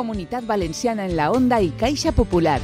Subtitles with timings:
[0.00, 2.56] Comunitat Valenciana en la Onda i Caixa Popular.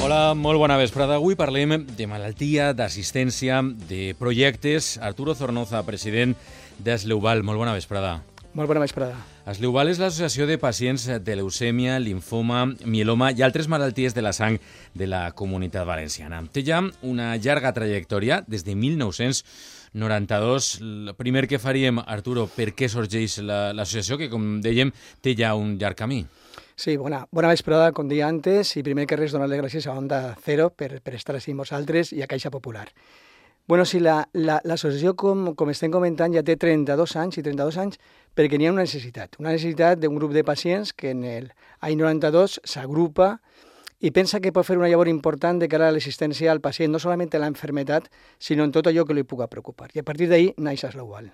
[0.00, 1.18] Hola, molt bona vesprada.
[1.18, 4.94] Avui parlem de malaltia, d'assistència, de projectes.
[5.04, 6.32] Arturo Zornoza, president
[6.80, 7.44] d'Esleuval.
[7.44, 8.22] Molt bona vesprada.
[8.56, 9.20] Molt bona vesprada.
[9.48, 14.56] Esleuval és l'associació de pacients de leucèmia, linfoma, mieloma i altres malalties de la sang
[14.96, 16.40] de la comunitat valenciana.
[16.52, 18.80] Té ja una llarga trajectòria des de
[19.92, 20.70] 1992.
[20.80, 24.92] El primer que faríem, Arturo, per què sorgeix l'associació, que, com dèiem,
[25.24, 26.24] té ja un llarg camí?
[26.78, 29.96] Sí, bona, bona vesprada, com deia antes, i primer que res donar les gràcies a
[29.98, 32.86] Onda Cero per, per estar així amb vosaltres i a Caixa Popular.
[33.68, 37.80] Bueno, sí, l'associació, la, la, com, com estem comentant, ja té 32 anys i 32
[37.82, 37.98] anys
[38.38, 39.36] perquè n'hi ha una necessitat.
[39.42, 43.34] Una necessitat d'un grup de pacients que en l'any 92 s'agrupa
[44.00, 47.00] i pensa que pot fer una llavor important de cara a l'assistència al pacient, no
[47.02, 48.02] solament en la
[48.38, 49.90] sinó en tot allò que li puga preocupar.
[49.94, 51.32] I a partir d'ahir naix Esleual.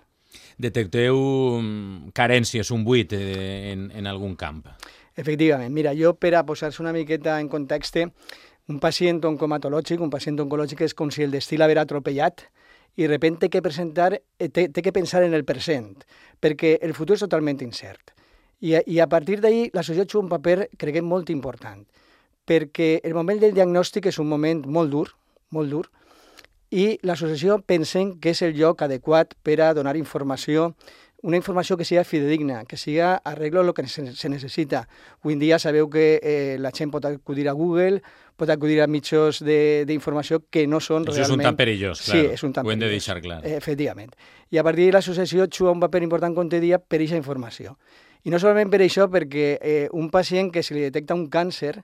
[0.56, 1.16] Detecteu
[1.60, 4.64] mm, carències, un buit eh, en, en algun camp?
[5.16, 5.72] Efectivament.
[5.72, 7.98] Mira, jo per a posar-se una miqueta en context,
[8.68, 12.46] un pacient oncomatològic, un pacient oncològic és com si el destí l'haver atropellat
[12.96, 16.04] i de repente té que, presentar, eh, té, té que pensar en el present,
[16.40, 18.14] perquè el futur és totalment incert.
[18.60, 21.82] I, i a partir d'ahir la societat juga un paper, creguem, molt important,
[22.46, 25.08] perquè el moment del diagnòstic és un moment molt dur,
[25.50, 25.86] molt dur,
[26.74, 30.72] i l'associació pensem que és el lloc adequat per a donar informació
[31.24, 34.82] una informació que sigui fidedigna, que siga arreglo el que se, necessita.
[35.22, 38.02] Avui en dia sabeu que eh, la gent pot acudir a Google,
[38.36, 41.24] pot acudir a mitjans d'informació que no són Això realment...
[41.24, 42.18] és un tan perillós, clar.
[42.20, 43.40] Sí, és un tan Ho hem de deixar clar.
[43.40, 44.12] Eh, efectivament.
[44.52, 47.78] I a partir de l'associació juga un paper important, com te dia, per aquesta informació.
[48.28, 51.78] I no solament per això, perquè eh, un pacient que se li detecta un càncer,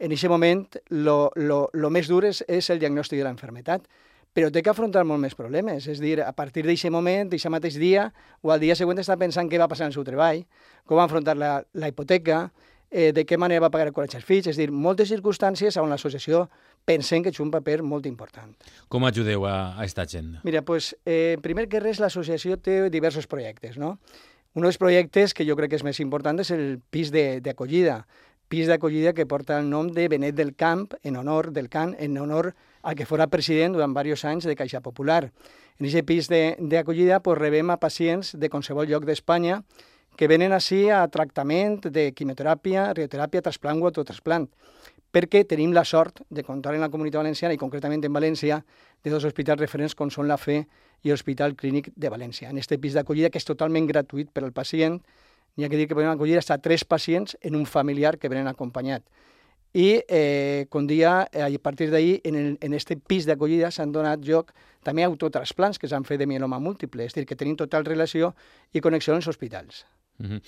[0.00, 3.84] en aquest moment, lo, lo, lo més dur és, és el diagnòstic de l'enfermetat
[4.32, 5.88] però té que afrontar molt més problemes.
[5.90, 8.08] És dir, a partir d'aquest moment, d'aquest mateix dia,
[8.42, 10.44] o al dia següent està pensant què va passar en el seu treball,
[10.86, 12.44] com va afrontar la, la hipoteca,
[12.90, 15.90] eh, de què manera va pagar el col·legi als fills, és dir, moltes circumstàncies on
[15.90, 16.46] l'associació
[16.86, 18.54] pensem que és un paper molt important.
[18.88, 20.36] Com ajudeu a, a aquesta gent?
[20.46, 23.96] Mira, pues, eh, primer que res, l'associació té diversos projectes, no?
[24.58, 28.00] Un dels projectes que jo crec que és més important és el pis d'acollida,
[28.50, 32.18] pis d'acollida que porta el nom de Benet del Camp, en honor del Camp, en
[32.18, 35.30] honor al que fora president durant diversos anys de Caixa Popular.
[35.78, 39.62] En aquest pis d'acollida pues, rebem a pacients de qualsevol lloc d'Espanya
[40.18, 44.50] que venen així a tractament de quimioteràpia, radioteràpia, trasplant o autotrasplant,
[45.14, 48.60] perquè tenim la sort de comptar en la comunitat valenciana i concretament en València
[49.04, 50.64] de dos hospitals referents com són la FE
[51.06, 52.50] i l'Hospital Clínic de València.
[52.50, 54.98] En aquest pis d'acollida, que és totalment gratuït per al pacient,
[55.56, 58.28] n'hi ha que dir que podem acollir fins a tres pacients en un familiar que
[58.28, 59.02] venen acompanyat.
[59.72, 63.92] I, eh, com dia, eh, a partir d'ahir, en, el, en este pis d'acollida s'han
[63.92, 64.50] donat lloc
[64.82, 68.34] també autotrasplants que s'han fet de mieloma múltiple, és a dir, que tenim total relació
[68.74, 69.84] i connexió amb els hospitals.
[70.20, 70.40] Uh -huh.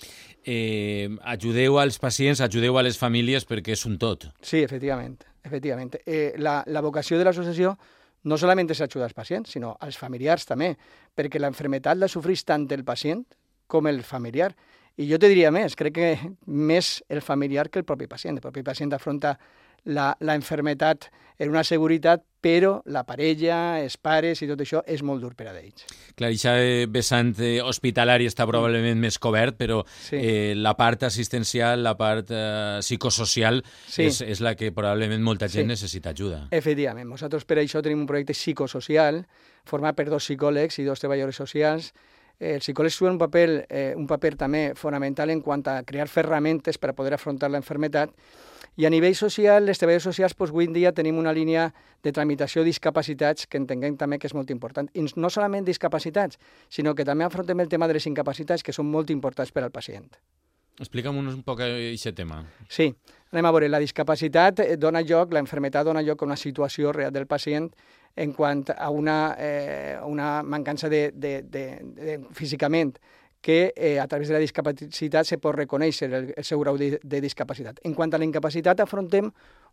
[0.44, 4.26] eh, ajudeu als pacients, ajudeu a les famílies perquè és un tot.
[4.42, 5.24] Sí, efectivament.
[5.44, 5.96] efectivament.
[6.04, 7.78] Eh, la, la vocació de l'associació
[8.24, 10.76] no solament és ajudar als pacients, sinó als familiars també,
[11.14, 13.24] perquè l'enfermetat la sofreix tant el pacient
[13.66, 14.54] com el familiar.
[15.00, 16.12] I jo te diria més, crec que
[16.46, 18.36] més el familiar que el propi pacient.
[18.36, 19.38] El propi pacient afronta
[19.84, 21.08] la, la enfermetat
[21.42, 25.48] en una seguretat, però la parella, els pares i tot això és molt dur per
[25.48, 25.86] a ells.
[26.18, 26.52] Clar, això
[26.92, 27.32] vessant
[27.66, 30.18] hospitalari està probablement més cobert, però sí.
[30.18, 34.06] eh, la part assistencial, la part eh, psicosocial, sí.
[34.10, 35.72] és, és la que probablement molta gent sí.
[35.74, 36.44] necessita ajuda.
[36.50, 37.08] Efectivament.
[37.10, 39.24] Nosaltres per això tenim un projecte psicosocial
[39.66, 41.92] format per dos psicòlegs i dos treballadors socials
[42.42, 46.08] Eh, els psicòlegs juguen un paper, eh, un paper també fonamental en quant a crear
[46.10, 48.10] ferramentes per a poder afrontar la enfermetat
[48.76, 51.68] i a nivell social, les treballadors socials, doncs, avui en dia tenim una línia
[52.02, 54.88] de tramitació de discapacitats que entenguem també que és molt important.
[54.94, 58.90] I no solament discapacitats, sinó que també afrontem el tema de les incapacitats, que són
[58.90, 60.08] molt importants per al pacient.
[60.80, 62.40] Explica'm un poc aquest tema.
[62.66, 62.88] Sí,
[63.30, 63.68] anem a veure.
[63.68, 67.68] La discapacitat dona lloc, la enfermetat dona lloc a una situació real del pacient
[68.16, 72.96] en quant a una, eh, una mancança de, de, de, de, físicament
[73.42, 76.98] que eh, a través de la discapacitat se pot reconèixer el, el seu grau de,
[77.02, 77.80] de discapacitat.
[77.82, 79.32] En quant a la incapacitat, afrontem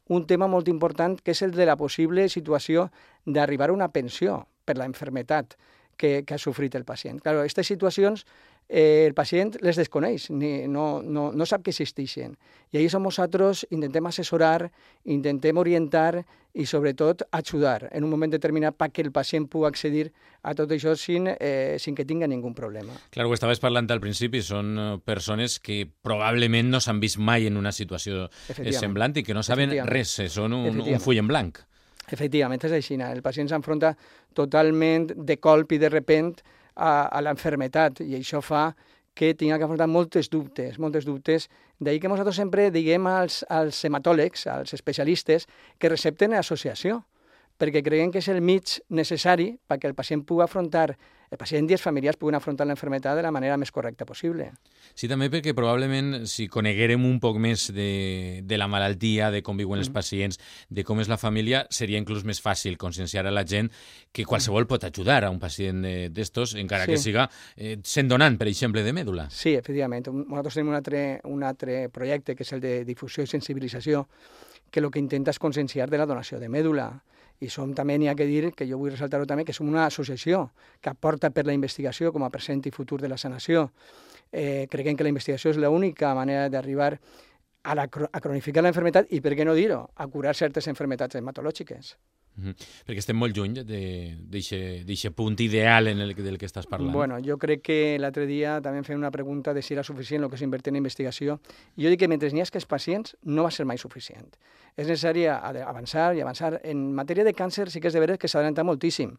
[0.10, 2.90] un tema molt important, que és el de la possible situació
[3.26, 5.54] d'arribar a una pensió per la enfermetat
[6.00, 7.20] que, que ha sofrit el pacient.
[7.22, 8.26] Claro, aquestes situacions
[8.70, 12.38] eh, el pacient les desconeix, ni, no, no, no sap que existeixen.
[12.70, 14.70] I ahí som nosaltres, intentem assessorar,
[15.10, 16.22] intentem orientar
[16.54, 20.10] i sobretot ajudar en un moment determinat perquè el pacient pugui accedir
[20.46, 22.94] a tot això sin, eh, sin que tinga ningú problema.
[23.10, 27.50] Clar, ho estaves parlant al principi, són eh, persones que probablement no s'han vist mai
[27.50, 28.30] en una situació
[28.78, 31.60] semblant i que no saben res, eh, són un, un full en blanc.
[32.10, 32.98] Efectivament, és així.
[32.98, 33.94] El pacient s'enfronta
[34.34, 36.34] totalment de colp i de repent
[36.80, 38.70] a, a l'enfermetat i això fa
[39.20, 41.50] que tinga que afrontar moltes dubtes, moltes dubtes.
[41.80, 45.48] D'ahir que nosaltres sempre diguem als, als hematòlegs, als especialistes,
[45.78, 47.02] que recepten associació,
[47.60, 50.94] perquè creiem que és el mig necessari perquè el pacient pugui afrontar,
[51.30, 54.48] el pacient i els familiars puguin afrontar l'enfermetat de la manera més correcta possible.
[54.96, 59.60] Sí, també perquè probablement si coneguérem un poc més de, de la malaltia, de com
[59.60, 59.84] viuen mm.
[59.84, 60.40] els pacients,
[60.70, 63.70] de com és la família, seria inclús més fàcil conscienciar a la gent
[64.16, 65.84] que qualsevol pot ajudar a un pacient
[66.16, 66.96] d'estos, encara sí.
[66.96, 69.28] que siga eh, sent donant, per exemple, de mèdula.
[69.30, 70.10] Sí, efectivament.
[70.10, 74.08] Nosaltres tenim un altre, un altre projecte, que és el de difusió i sensibilització,
[74.72, 76.90] que el que intenta és conscienciar de la donació de mèdula
[77.40, 79.86] i som també, n'hi ha que dir, que jo vull ressaltar-ho també, que som una
[79.86, 80.50] associació
[80.82, 83.70] que aporta per la investigació com a present i futur de la sanació.
[84.32, 89.08] Eh, creiem que la investigació és l'única manera d'arribar a, la, a cronificar la enfermedad
[89.10, 91.96] i, per què no dir-ho, a curar certes enfermedats hematològiques.
[92.36, 92.56] Mm -hmm.
[92.88, 96.94] Perquè estem molt lluny d'aquest punt ideal en el del que estàs parlant.
[96.94, 100.30] Bueno, jo crec que l'altre dia també fem una pregunta de si era suficient el
[100.30, 101.40] que s'invertia en investigació.
[101.76, 104.38] I jo dic que mentre n'hi ha que pacients no va ser mai suficient.
[104.78, 106.62] És necessari avançar i avançar.
[106.64, 109.18] En matèria de càncer sí que és de veure que s'adelanta moltíssim,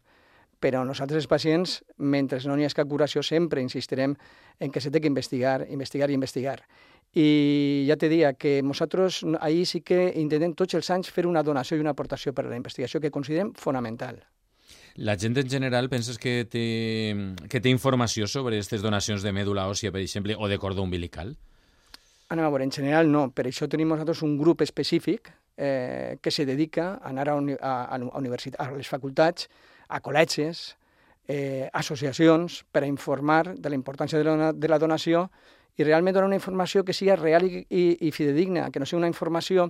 [0.61, 4.15] però nosaltres els pacients, mentre no n'hi ha curació, sempre insistirem
[4.59, 6.61] en que s'ha de investigar, investigar i investigar.
[7.13, 11.43] I ja te dia que nosaltres ahir sí que intentem tots els anys fer una
[11.43, 14.21] donació i una aportació per a la investigació que considerem fonamental.
[14.95, 17.15] La gent en general penses que té,
[17.49, 21.35] que té informació sobre aquestes donacions de mèdula òssia, per exemple, o de cordó umbilical?
[22.31, 23.29] Anem a veure, en general no.
[23.35, 27.73] Per això tenim nosaltres un grup específic eh, que se dedica a anar a, a,
[27.95, 29.49] a, a les facultats,
[29.91, 30.77] a col·legis,
[31.27, 35.27] eh, associacions, per a informar de la importància de la, de la donació
[35.77, 39.01] i realment donar una informació que sigui real i, i, i fidedigna, que no sigui
[39.01, 39.69] una informació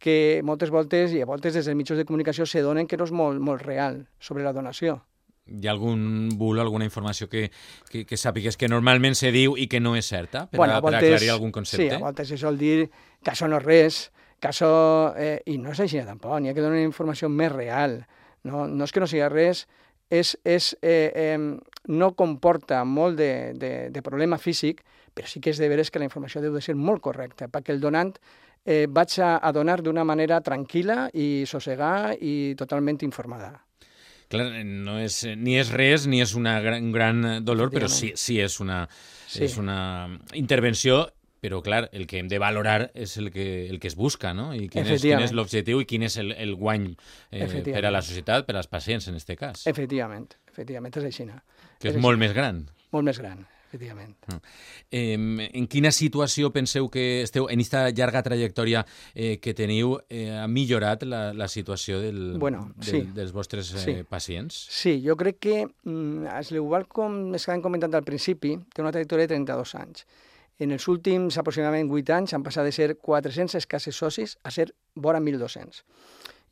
[0.00, 3.06] que moltes voltes, i a voltes des dels mitjans de comunicació, se donen que no
[3.06, 4.98] és molt, molt real sobre la donació.
[5.50, 7.48] Hi ha algun bulo, alguna informació que,
[7.90, 10.80] que, que sàpigues que normalment se diu i que no és certa, per, bueno, a,
[10.84, 11.88] voltes, per aclarir algun concepte?
[11.88, 12.88] Sí, a voltes se sol dir
[13.24, 14.00] que això no és res,
[14.40, 14.70] que això...
[15.18, 18.00] Eh, I no és així tampoc, n'hi ha que donar una informació més real.
[18.48, 19.66] No, no és que no sigui res,
[20.10, 21.38] és, és, eh, eh,
[21.88, 24.82] no comporta molt de, de, de problema físic,
[25.14, 27.74] però sí que és de veres que la informació deu de ser molt correcta, perquè
[27.74, 28.12] el donant
[28.64, 33.54] eh, vaig a, a donar d'una manera tranquil·la i sossegar i totalment informada.
[34.30, 38.12] Clar, no és, ni és res ni és una gran, un gran dolor, però sí,
[38.14, 38.84] sí és una,
[39.26, 39.42] sí.
[39.46, 40.06] és una
[40.38, 41.08] intervenció
[41.40, 44.50] però clar, el que hem de valorar és el que, el que es busca, no?
[44.54, 46.90] I quin és, quin és l'objectiu i quin és el, el guany
[47.30, 49.64] eh, per a la societat, per als pacients, en aquest cas.
[49.70, 51.30] Efectivament, efectivament, és així.
[51.80, 52.64] Que és, és molt més gran.
[52.90, 54.16] Molt més gran, efectivament.
[54.90, 58.82] Eh, en quina situació penseu que esteu, en aquesta llarga trajectòria
[59.14, 63.02] eh, que teniu, eh, ha millorat la, la situació del, bueno, del, sí.
[63.14, 63.96] dels vostres eh, sí.
[64.08, 64.64] pacients?
[64.74, 69.38] Sí, jo crec que, mm, igual com estàvem comentant al principi, té una trajectòria de
[69.38, 70.04] 32 anys.
[70.60, 74.66] En els últims aproximadament 8 anys han passat de ser 400 escasses socis a ser
[74.94, 75.80] vora 1.200.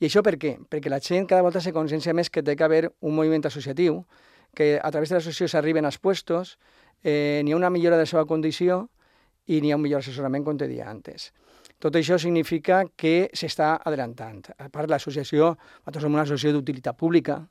[0.00, 0.54] I això per què?
[0.70, 4.06] Perquè la gent cada volta se consciencia més que té que haver un moviment associatiu,
[4.56, 6.56] que a través de l'associació s'arriben als puestos,
[7.02, 8.86] eh, n'hi ha una millora de la seva condició
[9.46, 11.32] i n'hi ha un millor assessorament, com te dia antes.
[11.78, 14.48] Tot això significa que s'està adelantant.
[14.56, 15.52] A part, l'associació,
[15.84, 17.42] nosaltres som una associació d'utilitat pública,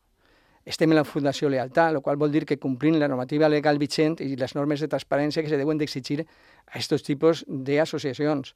[0.67, 4.17] estem en la Fundació Lealtat, el qual vol dir que complint la normativa legal vigent
[4.19, 8.51] i les normes de transparència que se deuen d'exigir a aquests tipus d'associacions.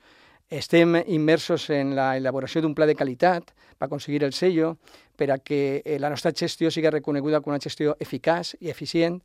[0.51, 4.75] Estem immersos en la elaboració d'un pla de qualitat per aconseguir el sello,
[5.15, 9.21] per a que eh, la nostra gestió sigui reconeguda com una gestió eficaç i eficient,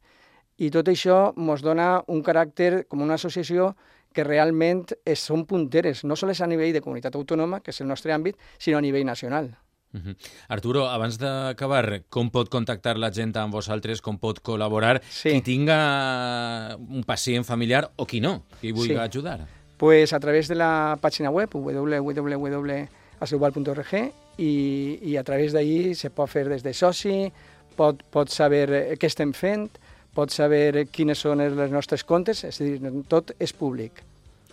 [0.62, 3.72] i tot això ens dona un caràcter com una associació
[4.14, 4.87] que realment
[5.18, 8.78] són punteres, no sols a nivell de comunitat autònoma, que és el nostre àmbit, sinó
[8.78, 9.56] a nivell nacional.
[9.96, 10.16] Uh -huh.
[10.48, 15.30] Arturo, abans d'acabar, com pot contactar la gent amb vosaltres, com pot col·laborar sí.
[15.30, 19.00] qui tinga un pacient familiar o qui no, qui vulgui sí.
[19.00, 19.46] ajudar?
[19.78, 26.28] Pues a través de la pàgina web www.aseuval.org i, i a través d'ahir se pot
[26.28, 27.32] fer des de soci,
[27.76, 29.70] pot, pot saber què estem fent,
[30.14, 34.02] pot saber quines són les nostres comptes, és a dir, tot és públic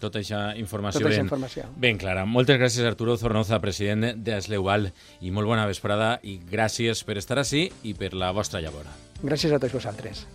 [0.04, 2.28] tota aquesta informació, tota ben, informació ben clara.
[2.30, 4.92] Moltes gràcies, Arturo Zornoza, president d'Esleual,
[5.24, 8.94] i molt bona vesprada, i gràcies per estar així i per la vostra llavora.
[9.24, 10.28] Gràcies a tots vosaltres.